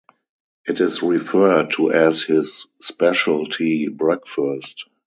[0.65, 4.85] It is referred to as his specialty breakfast.